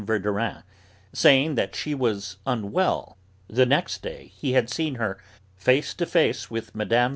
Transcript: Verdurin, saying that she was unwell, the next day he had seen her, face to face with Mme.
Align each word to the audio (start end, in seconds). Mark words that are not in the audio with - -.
Verdurin, 0.03 0.63
saying 1.13 1.53
that 1.53 1.75
she 1.75 1.93
was 1.93 2.37
unwell, 2.47 3.17
the 3.47 3.67
next 3.67 4.01
day 4.01 4.31
he 4.35 4.53
had 4.53 4.67
seen 4.67 4.95
her, 4.95 5.19
face 5.55 5.93
to 5.93 6.07
face 6.07 6.49
with 6.49 6.73
Mme. 6.73 7.09